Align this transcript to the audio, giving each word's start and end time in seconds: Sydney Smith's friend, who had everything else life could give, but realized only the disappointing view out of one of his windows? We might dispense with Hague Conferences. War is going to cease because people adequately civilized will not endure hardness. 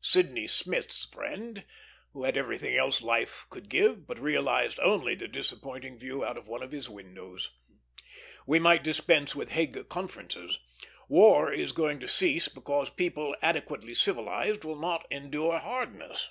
Sydney 0.00 0.48
Smith's 0.48 1.04
friend, 1.04 1.64
who 2.12 2.24
had 2.24 2.36
everything 2.36 2.76
else 2.76 3.02
life 3.02 3.46
could 3.50 3.68
give, 3.68 4.04
but 4.04 4.18
realized 4.18 4.80
only 4.80 5.14
the 5.14 5.28
disappointing 5.28 5.96
view 5.96 6.24
out 6.24 6.36
of 6.36 6.48
one 6.48 6.60
of 6.60 6.72
his 6.72 6.88
windows? 6.90 7.50
We 8.48 8.58
might 8.58 8.82
dispense 8.82 9.36
with 9.36 9.52
Hague 9.52 9.88
Conferences. 9.88 10.58
War 11.08 11.52
is 11.52 11.70
going 11.70 12.00
to 12.00 12.08
cease 12.08 12.48
because 12.48 12.90
people 12.90 13.36
adequately 13.42 13.94
civilized 13.94 14.64
will 14.64 14.74
not 14.80 15.06
endure 15.08 15.56
hardness. 15.60 16.30